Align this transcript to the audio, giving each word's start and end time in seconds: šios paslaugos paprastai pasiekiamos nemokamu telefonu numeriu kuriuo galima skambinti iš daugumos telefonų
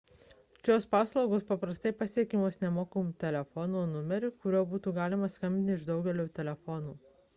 šios 0.61 0.85
paslaugos 0.93 1.43
paprastai 1.49 1.91
pasiekiamos 1.99 2.57
nemokamu 2.63 3.13
telefonu 3.25 3.83
numeriu 3.93 4.35
kuriuo 4.41 4.95
galima 4.99 5.31
skambinti 5.35 5.77
iš 5.77 5.89
daugumos 5.91 6.33
telefonų 6.41 6.97